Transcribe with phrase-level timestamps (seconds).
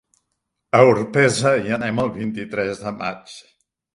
[0.77, 3.37] A Orpesa hi anem el vint-i-tres de maig.